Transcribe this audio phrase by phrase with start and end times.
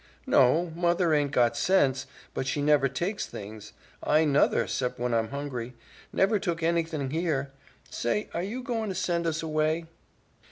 [0.25, 0.71] "No.
[0.75, 3.71] Mother aint got sense, but she never takes things.
[4.01, 5.75] I nuther 'cept when I'm hungry.
[6.11, 7.51] Never took anything here.
[7.91, 9.85] Say, are you goin' to send us away?'